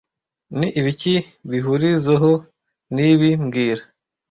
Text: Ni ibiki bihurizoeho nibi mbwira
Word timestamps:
Ni 0.57 0.67
ibiki 0.79 1.15
bihurizoeho 1.49 2.31
nibi 2.95 3.29
mbwira 3.43 3.83